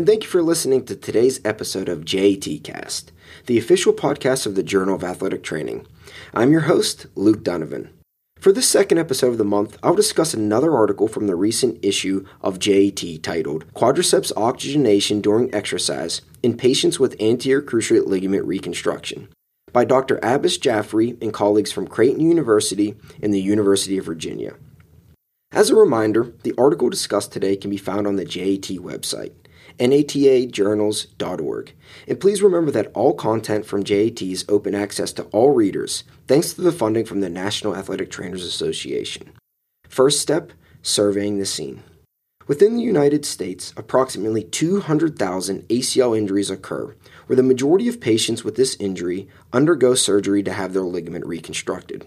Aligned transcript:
and 0.00 0.06
thank 0.06 0.22
you 0.22 0.30
for 0.30 0.42
listening 0.42 0.82
to 0.82 0.96
today's 0.96 1.42
episode 1.44 1.86
of 1.86 2.06
JAT 2.06 2.64
Cast, 2.64 3.12
the 3.44 3.58
official 3.58 3.92
podcast 3.92 4.46
of 4.46 4.54
the 4.54 4.62
Journal 4.62 4.94
of 4.94 5.04
Athletic 5.04 5.42
Training. 5.42 5.86
I'm 6.32 6.52
your 6.52 6.62
host, 6.62 7.04
Luke 7.14 7.44
Donovan. 7.44 7.90
For 8.38 8.50
this 8.50 8.66
second 8.66 8.96
episode 8.96 9.26
of 9.28 9.36
the 9.36 9.44
month, 9.44 9.76
I'll 9.82 9.94
discuss 9.94 10.32
another 10.32 10.74
article 10.74 11.06
from 11.06 11.26
the 11.26 11.36
recent 11.36 11.84
issue 11.84 12.24
of 12.40 12.58
JAT 12.58 13.22
titled 13.22 13.70
Quadriceps 13.74 14.32
Oxygenation 14.38 15.20
During 15.20 15.54
Exercise 15.54 16.22
in 16.42 16.56
Patients 16.56 16.98
with 16.98 17.20
Anterior 17.20 17.60
Cruciate 17.60 18.06
Ligament 18.06 18.46
Reconstruction 18.46 19.28
by 19.70 19.84
Dr. 19.84 20.18
Abbas 20.22 20.56
Jafri 20.56 21.22
and 21.22 21.34
colleagues 21.34 21.72
from 21.72 21.86
Creighton 21.86 22.20
University 22.20 22.94
and 23.22 23.34
the 23.34 23.42
University 23.42 23.98
of 23.98 24.06
Virginia. 24.06 24.54
As 25.52 25.68
a 25.68 25.76
reminder, 25.76 26.32
the 26.42 26.54
article 26.56 26.88
discussed 26.88 27.32
today 27.32 27.54
can 27.54 27.68
be 27.68 27.76
found 27.76 28.06
on 28.06 28.16
the 28.16 28.24
JAT 28.24 28.78
website, 28.78 29.32
natajournals.org. 29.80 31.72
And 32.06 32.20
please 32.20 32.42
remember 32.42 32.70
that 32.70 32.90
all 32.94 33.14
content 33.14 33.66
from 33.66 33.84
JAT 33.84 34.22
is 34.22 34.44
open 34.48 34.74
access 34.74 35.12
to 35.14 35.24
all 35.24 35.52
readers, 35.54 36.04
thanks 36.26 36.52
to 36.52 36.60
the 36.60 36.72
funding 36.72 37.04
from 37.04 37.20
the 37.20 37.30
National 37.30 37.74
Athletic 37.74 38.10
Trainers 38.10 38.44
Association. 38.44 39.32
First 39.88 40.20
step 40.20 40.52
surveying 40.82 41.38
the 41.38 41.46
scene. 41.46 41.82
Within 42.46 42.74
the 42.74 42.82
United 42.82 43.24
States, 43.24 43.72
approximately 43.76 44.42
200,000 44.42 45.68
ACL 45.68 46.18
injuries 46.18 46.50
occur, 46.50 46.96
where 47.26 47.36
the 47.36 47.42
majority 47.42 47.86
of 47.86 48.00
patients 48.00 48.42
with 48.42 48.56
this 48.56 48.76
injury 48.80 49.28
undergo 49.52 49.94
surgery 49.94 50.42
to 50.42 50.52
have 50.52 50.72
their 50.72 50.82
ligament 50.82 51.24
reconstructed. 51.26 52.06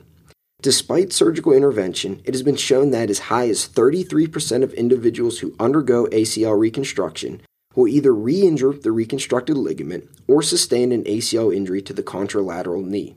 Despite 0.61 1.13
surgical 1.13 1.53
intervention, 1.53 2.21
it 2.25 2.33
has 2.33 2.43
been 2.43 2.55
shown 2.55 2.91
that 2.91 3.09
as 3.09 3.19
high 3.19 3.47
as 3.49 3.67
33% 3.67 4.63
of 4.63 4.73
individuals 4.73 5.39
who 5.39 5.55
undergo 5.59 6.07
ACL 6.07 6.59
reconstruction 6.59 7.41
will 7.75 7.87
either 7.87 8.13
re 8.13 8.41
injure 8.41 8.73
the 8.73 8.91
reconstructed 8.91 9.57
ligament 9.57 10.09
or 10.27 10.41
sustain 10.41 10.91
an 10.91 11.03
ACL 11.03 11.55
injury 11.55 11.81
to 11.81 11.93
the 11.93 12.03
contralateral 12.03 12.85
knee. 12.85 13.15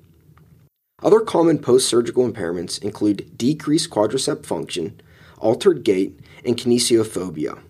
Other 1.02 1.20
common 1.20 1.58
post 1.58 1.88
surgical 1.88 2.30
impairments 2.30 2.82
include 2.82 3.36
decreased 3.36 3.90
quadricep 3.90 4.46
function, 4.46 5.00
altered 5.38 5.84
gait, 5.84 6.18
and 6.44 6.56
kinesiophobia. 6.56 7.60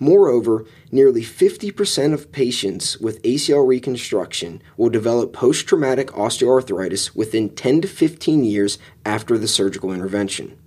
Moreover, 0.00 0.64
nearly 0.90 1.22
50% 1.22 2.12
of 2.12 2.32
patients 2.32 2.98
with 2.98 3.22
ACL 3.22 3.66
reconstruction 3.66 4.60
will 4.76 4.90
develop 4.90 5.32
post 5.32 5.66
traumatic 5.66 6.08
osteoarthritis 6.08 7.14
within 7.14 7.50
10 7.50 7.82
to 7.82 7.88
15 7.88 8.44
years 8.44 8.78
after 9.06 9.38
the 9.38 9.48
surgical 9.48 9.92
intervention. 9.92 10.58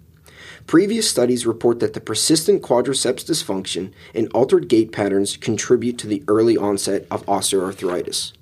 Previous 0.68 1.10
studies 1.10 1.48
report 1.48 1.80
that 1.80 1.94
the 1.94 2.02
persistent 2.02 2.62
quadriceps 2.62 3.24
dysfunction 3.24 3.94
and 4.14 4.30
altered 4.34 4.68
gait 4.68 4.92
patterns 4.92 5.38
contribute 5.38 5.98
to 5.98 6.08
the 6.08 6.22
early 6.28 6.58
onset 6.58 7.08
of 7.10 7.26
osteoarthritis. 7.26 8.34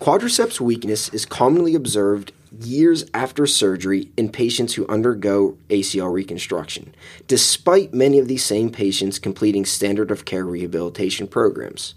Quadriceps 0.00 0.60
weakness 0.60 1.08
is 1.08 1.26
commonly 1.26 1.74
observed 1.74 2.30
years 2.60 3.04
after 3.12 3.48
surgery 3.48 4.12
in 4.16 4.28
patients 4.28 4.74
who 4.74 4.86
undergo 4.86 5.58
ACL 5.70 6.12
reconstruction, 6.12 6.94
despite 7.26 7.92
many 7.92 8.20
of 8.20 8.28
these 8.28 8.44
same 8.44 8.70
patients 8.70 9.18
completing 9.18 9.64
standard 9.64 10.12
of 10.12 10.24
care 10.24 10.44
rehabilitation 10.44 11.26
programs. 11.26 11.96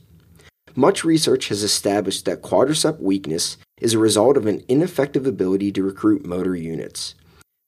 Much 0.73 1.05
research 1.05 1.49
has 1.49 1.61
established 1.61 2.25
that 2.25 2.41
quadricep 2.41 2.99
weakness 2.99 3.57
is 3.79 3.93
a 3.93 3.99
result 3.99 4.35
of 4.35 4.47
an 4.47 4.63
ineffective 4.67 5.27
ability 5.27 5.71
to 5.71 5.83
recruit 5.83 6.25
motor 6.25 6.55
units. 6.55 7.13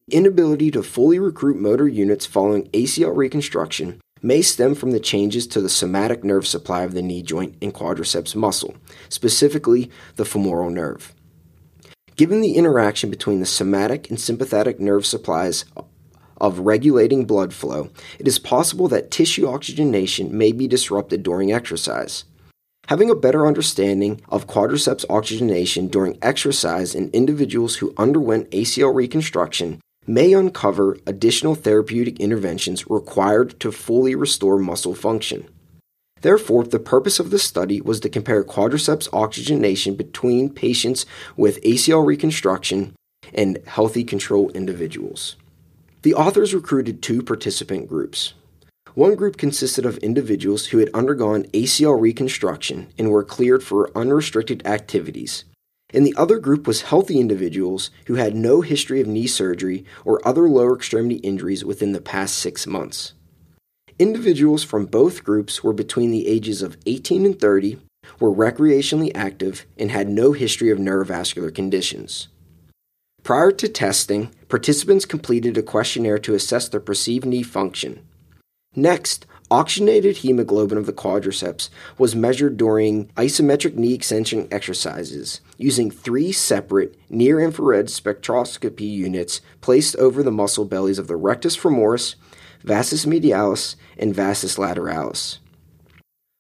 The 0.10 0.16
inability 0.16 0.72
to 0.72 0.82
fully 0.82 1.20
recruit 1.20 1.58
motor 1.58 1.88
units 1.88 2.26
following 2.26 2.68
ACL 2.70 3.16
reconstruction 3.16 4.02
may 4.24 4.42
stem 4.42 4.74
from 4.74 4.90
the 4.90 5.00
changes 5.00 5.46
to 5.46 5.62
the 5.62 5.70
somatic 5.70 6.24
nerve 6.24 6.48
supply 6.48 6.82
of 6.82 6.96
the 6.96 7.04
knee 7.04 7.22
joint 7.22 7.58
and 7.62 7.72
quadriceps 7.72 8.36
muscle, 8.36 8.76
specifically 9.08 9.92
the 10.16 10.26
femoral 10.26 10.72
nerve. 10.72 11.14
Given 12.16 12.42
the 12.42 12.56
interaction 12.56 13.12
between 13.12 13.40
the 13.40 13.46
somatic 13.46 14.10
and 14.10 14.20
sympathetic 14.20 14.80
nerve 14.80 15.06
supplies 15.06 15.64
of 16.38 16.58
regulating 16.62 17.26
blood 17.26 17.54
flow, 17.54 17.92
it 18.18 18.28
is 18.28 18.40
possible 18.40 18.88
that 18.88 19.12
tissue 19.12 19.48
oxygenation 19.48 20.36
may 20.36 20.52
be 20.52 20.68
disrupted 20.68 21.22
during 21.22 21.54
exercise. 21.54 22.24
Having 22.88 23.12
a 23.12 23.16
better 23.16 23.46
understanding 23.46 24.22
of 24.28 24.48
quadriceps 24.48 25.06
oxygenation 25.08 25.88
during 25.88 26.18
exercise 26.24 26.96
in 26.96 27.12
individuals 27.12 27.76
who 27.76 27.94
underwent 27.96 28.50
ACL 28.50 28.96
reconstruction 28.96 29.80
may 30.10 30.34
uncover 30.34 30.98
additional 31.06 31.54
therapeutic 31.54 32.20
interventions 32.20 32.90
required 32.90 33.60
to 33.60 33.72
fully 33.72 34.16
restore 34.16 34.58
muscle 34.58 34.96
function. 34.96 35.48
Therefore, 36.22 36.64
the 36.64 36.80
purpose 36.80 37.20
of 37.20 37.30
the 37.30 37.38
study 37.38 37.80
was 37.80 38.00
to 38.00 38.10
compare 38.10 38.44
quadriceps 38.44 39.08
oxygenation 39.14 39.94
between 39.94 40.50
patients 40.50 41.06
with 41.38 41.62
ACL 41.62 42.04
reconstruction 42.04 42.96
and 43.36 43.60
healthy 43.68 44.04
control 44.04 44.50
individuals. 44.50 45.36
The 46.02 46.16
authors 46.16 46.56
recruited 46.56 47.04
two 47.04 47.22
participant 47.22 47.88
groups. 47.88 48.34
One 48.96 49.14
group 49.14 49.38
consisted 49.38 49.86
of 49.86 50.00
individuals 50.00 50.66
who 50.66 50.80
had 50.80 50.90
undergone 50.92 51.44
ACL 51.54 52.02
reconstruction 52.02 52.88
and 52.98 53.12
were 53.12 53.24
cleared 53.24 53.64
for 53.64 53.96
unrestricted 53.96 54.66
activities, 54.66 55.46
and 55.94 56.06
the 56.06 56.16
other 56.18 56.40
group 56.40 56.68
was 56.68 56.84
healthy 56.84 57.20
individuals 57.20 57.90
who 58.06 58.16
had 58.16 58.36
no 58.36 58.62
history 58.62 59.02
of 59.02 59.08
knee 59.08 59.28
surgery 59.28 59.86
or 60.06 60.26
other 60.28 60.50
lower 60.50 60.76
extremity 60.76 61.16
injuries 61.18 61.66
within 61.66 61.92
the 61.92 62.02
past 62.02 62.38
six 62.38 62.68
months. 62.68 63.14
Individuals 63.98 64.64
from 64.64 64.86
both 64.86 65.24
groups 65.24 65.64
were 65.64 65.74
between 65.74 66.12
the 66.12 66.28
ages 66.28 66.62
of 66.62 66.78
18 66.86 67.26
and 67.26 67.40
30, 67.40 67.80
were 68.20 68.34
recreationally 68.34 69.12
active, 69.14 69.66
and 69.78 69.92
had 69.92 70.08
no 70.08 70.32
history 70.32 70.70
of 70.70 70.78
neurovascular 70.78 71.54
conditions. 71.54 72.30
Prior 73.24 73.52
to 73.52 73.68
testing, 73.68 74.34
participants 74.48 75.06
completed 75.06 75.58
a 75.58 75.62
questionnaire 75.62 76.20
to 76.20 76.34
assess 76.34 76.70
their 76.70 76.80
perceived 76.80 77.26
knee 77.26 77.44
function. 77.44 78.08
Next, 78.76 79.26
oxygenated 79.52 80.18
hemoglobin 80.18 80.78
of 80.78 80.86
the 80.86 80.94
quadriceps 80.94 81.70
was 81.98 82.16
measured 82.16 82.58
during 82.58 83.08
isometric 83.10 83.76
knee 83.76 83.94
extension 83.94 84.48
exercises 84.52 85.42
using 85.58 85.90
three 85.90 86.32
separate 86.32 86.96
near 87.10 87.40
infrared 87.40 87.88
spectroscopy 87.88 88.90
units 88.90 89.42
placed 89.62 89.96
over 89.96 90.22
the 90.22 90.32
muscle 90.32 90.66
bellies 90.66 91.00
of 91.00 91.08
the 91.08 91.16
rectus 91.16 91.58
femoris, 91.58 92.16
vastus 92.64 93.06
medialis, 93.06 93.76
and 93.98 94.14
vastus 94.14 94.58
lateralis. 94.58 95.40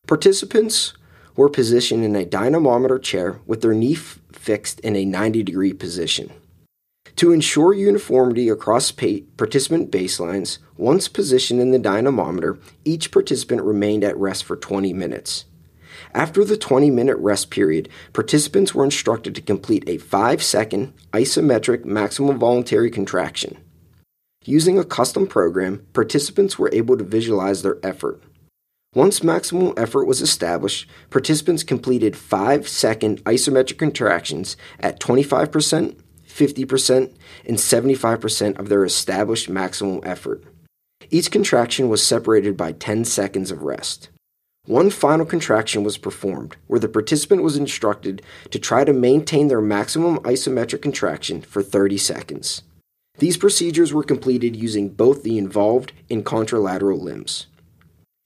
Participants 0.08 0.94
were 1.36 1.50
positioned 1.50 2.04
in 2.04 2.16
a 2.16 2.26
dynamometer 2.26 3.00
chair 3.00 3.40
with 3.46 3.62
their 3.62 3.74
knee 3.74 3.94
f- 3.94 4.20
fixed 4.32 4.80
in 4.82 4.96
a 4.96 5.06
90 5.06 5.44
degree 5.44 5.74
position. 5.74 6.32
To 7.20 7.34
ensure 7.34 7.74
uniformity 7.74 8.48
across 8.48 8.92
pa- 8.94 9.26
participant 9.36 9.92
baselines, 9.92 10.60
once 10.78 11.10
positioned 11.10 11.60
in 11.60 11.72
the 11.72 11.78
dynamometer, 11.78 12.58
each 12.86 13.12
participant 13.12 13.62
remained 13.64 14.06
at 14.06 14.16
rest 14.16 14.46
for 14.46 14.56
20 14.56 14.94
minutes. 14.94 15.44
After 16.14 16.46
the 16.46 16.56
20 16.56 16.90
minute 16.90 17.18
rest 17.18 17.50
period, 17.50 17.90
participants 18.14 18.74
were 18.74 18.86
instructed 18.86 19.36
to 19.36 19.42
complete 19.42 19.84
a 19.86 19.98
5 19.98 20.42
second 20.42 20.94
isometric 21.12 21.84
maximum 21.84 22.40
voluntary 22.40 22.90
contraction. 22.90 23.58
Using 24.46 24.80
a 24.80 24.86
custom 24.86 25.28
program, 25.28 25.86
participants 25.92 26.58
were 26.58 26.70
able 26.72 26.96
to 26.96 27.04
visualize 27.04 27.64
their 27.64 27.80
effort. 27.84 28.24
Once 28.96 29.20
maximal 29.20 29.78
effort 29.78 30.06
was 30.06 30.22
established, 30.22 30.90
participants 31.10 31.64
completed 31.64 32.16
5 32.16 32.66
second 32.70 33.22
isometric 33.26 33.78
contractions 33.78 34.56
at 34.80 35.02
25%, 35.02 35.98
50%, 36.40 37.14
and 37.46 37.58
75% 37.58 38.58
of 38.58 38.70
their 38.70 38.86
established 38.86 39.50
maximum 39.50 40.00
effort. 40.04 40.44
Each 41.12 41.30
contraction 41.30 41.90
was 41.90 42.02
separated 42.02 42.56
by 42.56 42.72
10 42.72 43.04
seconds 43.04 43.52
of 43.52 43.64
rest. 43.64 44.10
One 44.66 44.90
final 44.90 45.26
contraction 45.26 45.84
was 45.84 45.98
performed, 45.98 46.56
where 46.68 46.80
the 46.80 46.88
participant 46.88 47.44
was 47.44 47.58
instructed 47.58 48.22
to 48.52 48.60
try 48.60 48.84
to 48.84 48.94
maintain 48.94 49.48
their 49.48 49.62
maximum 49.62 50.20
isometric 50.20 50.82
contraction 50.82 51.42
for 51.42 51.64
30 51.64 51.98
seconds. 51.98 52.62
These 53.18 53.38
procedures 53.38 53.94
were 53.94 54.04
completed 54.04 54.56
using 54.56 54.90
both 54.90 55.24
the 55.24 55.38
involved 55.38 55.92
and 56.10 56.24
contralateral 56.24 57.02
limbs. 57.02 57.48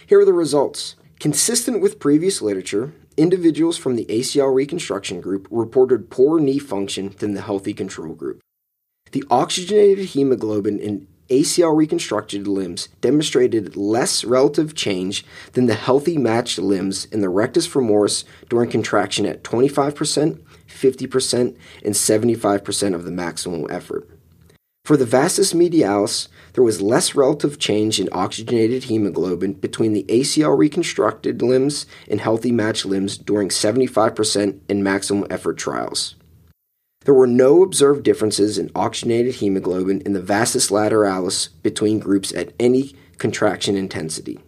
Here 0.05 0.19
are 0.19 0.25
the 0.25 0.33
results. 0.33 0.95
Consistent 1.23 1.79
with 1.79 2.01
previous 2.01 2.41
literature, 2.41 2.93
individuals 3.15 3.77
from 3.77 3.95
the 3.95 4.03
ACL 4.07 4.53
reconstruction 4.53 5.21
group 5.21 5.47
reported 5.49 6.09
poorer 6.09 6.41
knee 6.41 6.59
function 6.59 7.15
than 7.19 7.33
the 7.33 7.39
healthy 7.39 7.73
control 7.73 8.13
group. 8.13 8.41
The 9.13 9.23
oxygenated 9.31 10.07
hemoglobin 10.07 10.79
in 10.79 11.07
ACL 11.29 11.77
reconstructed 11.77 12.45
limbs 12.45 12.89
demonstrated 12.99 13.77
less 13.77 14.25
relative 14.25 14.75
change 14.75 15.25
than 15.53 15.67
the 15.67 15.75
healthy 15.75 16.17
matched 16.17 16.59
limbs 16.59 17.05
in 17.05 17.21
the 17.21 17.29
rectus 17.29 17.69
femoris 17.69 18.25
during 18.49 18.69
contraction 18.69 19.25
at 19.25 19.45
25%, 19.45 20.41
50%, 20.67 21.57
and 21.85 21.95
75% 21.95 22.93
of 22.93 23.05
the 23.05 23.11
maximum 23.11 23.65
effort. 23.71 24.09
For 24.83 24.97
the 24.97 25.05
vastus 25.05 25.53
medialis, 25.53 26.27
there 26.53 26.63
was 26.63 26.81
less 26.81 27.15
relative 27.15 27.59
change 27.59 27.99
in 27.99 28.09
oxygenated 28.11 28.85
hemoglobin 28.85 29.53
between 29.53 29.93
the 29.93 30.05
ACL 30.07 30.57
reconstructed 30.57 31.41
limbs 31.41 31.85
and 32.07 32.21
healthy 32.21 32.51
matched 32.51 32.85
limbs 32.85 33.17
during 33.17 33.49
75% 33.49 34.59
and 34.69 34.83
maximum 34.83 35.25
effort 35.29 35.57
trials. 35.57 36.15
There 37.05 37.13
were 37.13 37.27
no 37.27 37.63
observed 37.63 38.03
differences 38.03 38.57
in 38.57 38.71
oxygenated 38.75 39.35
hemoglobin 39.35 40.01
in 40.01 40.13
the 40.13 40.21
vastus 40.21 40.69
lateralis 40.69 41.49
between 41.61 41.99
groups 41.99 42.33
at 42.33 42.53
any 42.59 42.95
contraction 43.17 43.75
intensity. 43.75 44.39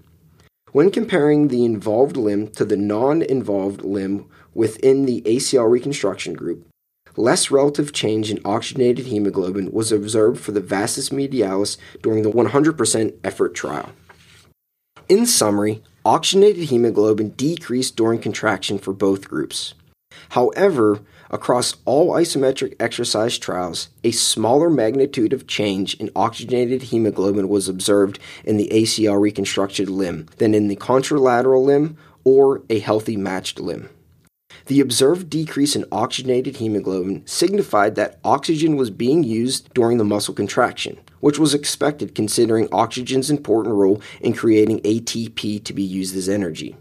When 0.71 0.91
comparing 0.91 1.47
the 1.47 1.65
involved 1.65 2.17
limb 2.17 2.49
to 2.49 2.65
the 2.65 2.77
non 2.77 3.21
involved 3.21 3.81
limb 3.81 4.29
within 4.53 5.05
the 5.05 5.21
ACL 5.21 5.69
reconstruction 5.69 6.33
group, 6.33 6.67
less 7.17 7.51
relative 7.51 7.93
change 7.93 8.31
in 8.31 8.39
oxygenated 8.45 9.07
hemoglobin 9.07 9.71
was 9.71 9.91
observed 9.91 10.39
for 10.39 10.51
the 10.51 10.61
vastus 10.61 11.09
medialis 11.09 11.77
during 12.01 12.23
the 12.23 12.31
100% 12.31 13.13
effort 13.23 13.55
trial. 13.55 13.91
In 15.07 15.25
summary, 15.25 15.83
oxygenated 16.03 16.69
hemoglobin 16.69 17.29
decreased 17.31 17.95
during 17.95 18.19
contraction 18.19 18.77
for 18.77 18.93
both 18.93 19.29
groups. 19.29 19.73
However, 20.29 21.01
across 21.29 21.75
all 21.85 22.11
isometric 22.11 22.75
exercise 22.79 23.37
trials, 23.37 23.89
a 24.03 24.11
smaller 24.11 24.69
magnitude 24.69 25.33
of 25.33 25.47
change 25.47 25.95
in 25.95 26.09
oxygenated 26.15 26.83
hemoglobin 26.83 27.49
was 27.49 27.67
observed 27.67 28.19
in 28.43 28.57
the 28.57 28.69
ACL 28.71 29.19
reconstructed 29.19 29.89
limb 29.89 30.27
than 30.37 30.53
in 30.53 30.67
the 30.67 30.75
contralateral 30.75 31.63
limb 31.63 31.97
or 32.23 32.61
a 32.69 32.79
healthy 32.79 33.17
matched 33.17 33.59
limb. 33.59 33.89
The 34.67 34.79
observed 34.79 35.29
decrease 35.29 35.75
in 35.75 35.85
oxygenated 35.91 36.57
hemoglobin 36.57 37.21
signified 37.27 37.93
that 37.95 38.19
oxygen 38.23 38.75
was 38.75 38.89
being 38.89 39.23
used 39.23 39.71
during 39.75 39.99
the 39.99 40.03
muscle 40.03 40.33
contraction, 40.33 40.97
which 41.19 41.37
was 41.37 41.53
expected 41.53 42.15
considering 42.15 42.67
oxygen's 42.71 43.29
important 43.29 43.75
role 43.75 44.01
in 44.21 44.33
creating 44.33 44.79
ATP 44.79 45.63
to 45.63 45.73
be 45.73 45.83
used 45.83 46.15
as 46.15 46.27
energy. 46.27 46.75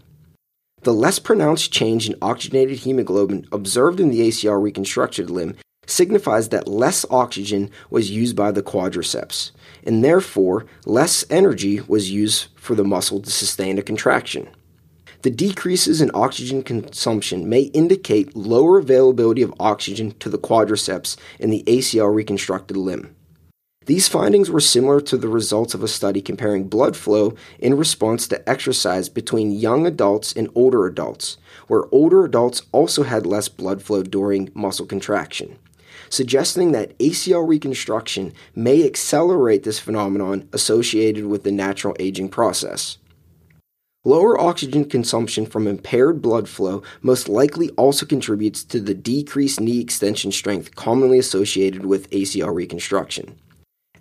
The 0.81 0.95
less 0.95 1.19
pronounced 1.19 1.71
change 1.71 2.09
in 2.09 2.15
oxygenated 2.23 2.79
hemoglobin 2.79 3.47
observed 3.51 3.99
in 3.99 4.09
the 4.09 4.21
ACL 4.21 4.59
reconstructed 4.61 5.29
limb 5.29 5.55
signifies 5.85 6.49
that 6.49 6.67
less 6.67 7.05
oxygen 7.11 7.69
was 7.91 8.09
used 8.09 8.35
by 8.35 8.51
the 8.51 8.63
quadriceps, 8.63 9.51
and 9.83 10.03
therefore 10.03 10.65
less 10.87 11.23
energy 11.29 11.81
was 11.81 12.09
used 12.09 12.47
for 12.55 12.73
the 12.73 12.83
muscle 12.83 13.21
to 13.21 13.29
sustain 13.29 13.77
a 13.77 13.83
contraction. 13.83 14.47
The 15.25 15.31
decreases 15.31 16.01
in 16.01 16.11
oxygen 16.13 16.61
consumption 16.61 17.49
may 17.49 17.61
indicate 17.61 18.35
lower 18.35 18.77
availability 18.77 19.41
of 19.41 19.55
oxygen 19.59 20.11
to 20.19 20.29
the 20.29 20.37
quadriceps 20.37 21.17
in 21.39 21.49
the 21.49 21.63
ACL 21.65 22.13
reconstructed 22.13 22.77
limb. 22.77 23.15
These 23.87 24.07
findings 24.07 24.51
were 24.51 24.59
similar 24.59 25.01
to 25.01 25.17
the 25.17 25.27
results 25.27 25.73
of 25.73 25.81
a 25.81 25.87
study 25.87 26.21
comparing 26.21 26.67
blood 26.67 26.95
flow 26.95 27.33
in 27.57 27.75
response 27.75 28.27
to 28.27 28.47
exercise 28.47 29.09
between 29.09 29.51
young 29.51 29.87
adults 29.87 30.31
and 30.31 30.47
older 30.53 30.85
adults, 30.85 31.37
where 31.65 31.91
older 31.91 32.23
adults 32.23 32.61
also 32.71 33.01
had 33.01 33.25
less 33.25 33.49
blood 33.49 33.81
flow 33.81 34.03
during 34.03 34.51
muscle 34.53 34.85
contraction, 34.85 35.57
suggesting 36.07 36.71
that 36.71 36.95
ACL 36.99 37.47
reconstruction 37.47 38.31
may 38.53 38.85
accelerate 38.85 39.63
this 39.63 39.79
phenomenon 39.79 40.47
associated 40.53 41.25
with 41.25 41.41
the 41.41 41.51
natural 41.51 41.95
aging 41.99 42.29
process. 42.29 42.99
Lower 44.07 44.39
oxygen 44.39 44.85
consumption 44.85 45.47
from 45.47 45.67
impaired 45.67 46.21
blood 46.21 46.47
flow 46.47 46.83
most 47.01 47.27
likely 47.27 47.71
also 47.71 48.05
contributes 48.05 48.63
to 48.65 48.79
the 48.79 48.93
decreased 48.93 49.59
knee 49.59 49.81
extension 49.81 50.31
strength 50.31 50.75
commonly 50.75 51.17
associated 51.17 51.87
with 51.87 52.07
ACL 52.11 52.53
reconstruction. 52.53 53.35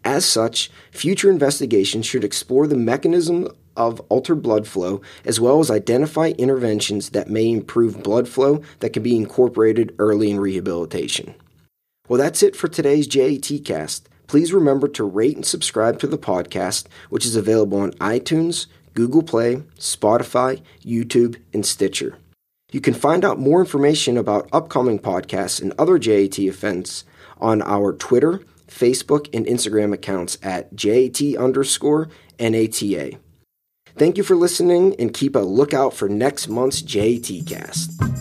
As 0.05 0.27
such, 0.27 0.71
future 0.91 1.31
investigations 1.31 2.05
should 2.05 2.23
explore 2.23 2.67
the 2.67 2.77
mechanism 2.77 3.49
of 3.79 4.01
altered 4.11 4.43
blood 4.43 4.67
flow 4.67 5.01
as 5.25 5.41
well 5.41 5.59
as 5.59 5.71
identify 5.71 6.35
interventions 6.37 7.11
that 7.11 7.31
may 7.31 7.51
improve 7.51 8.03
blood 8.03 8.29
flow 8.29 8.61
that 8.81 8.93
can 8.93 9.03
be 9.03 9.17
incorporated 9.17 9.95
early 9.99 10.31
in 10.31 10.39
rehabilitation. 10.39 11.35
Well, 12.09 12.21
that's 12.21 12.43
it 12.43 12.55
for 12.55 12.69
today's 12.69 13.07
JAT 13.07 13.65
cast. 13.65 14.11
Please 14.27 14.53
remember 14.53 14.87
to 14.89 15.05
rate 15.05 15.37
and 15.37 15.47
subscribe 15.47 15.99
to 16.01 16.07
the 16.07 16.19
podcast, 16.19 16.85
which 17.09 17.25
is 17.25 17.37
available 17.37 17.81
on 17.81 17.93
iTunes, 17.93 18.67
Google 18.95 19.23
Play, 19.23 19.57
Spotify, 19.79 20.63
YouTube, 20.85 21.37
and 21.53 21.67
Stitcher. 21.67 22.19
You 22.73 22.81
can 22.81 22.95
find 22.95 23.25
out 23.25 23.39
more 23.39 23.61
information 23.61 24.17
about 24.17 24.49
upcoming 24.53 24.99
podcasts 24.99 25.61
and 25.61 25.73
other 25.79 25.99
JAT 25.99 26.39
events 26.39 27.05
on 27.39 27.63
our 27.63 27.93
Twitter, 27.93 28.41
Facebook, 28.69 29.29
and 29.33 29.47
Instagram 29.47 29.93
accounts 29.93 30.39
at 30.43 30.75
JAT 30.75 31.21
underscore 31.37 32.09
NATA. 32.41 33.19
Thank 33.97 34.17
you 34.17 34.25
for 34.25 34.35
listening 34.35 34.97
and 34.99 35.15
keep 35.15 35.37
a 35.37 35.41
lookout 35.41 35.95
for 35.95 36.09
next 36.09 36.49
month's 36.49 36.83
JAT 36.83 37.31
cast. 37.47 38.14